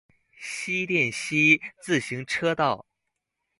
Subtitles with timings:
[0.39, 2.87] 新店溪自行車道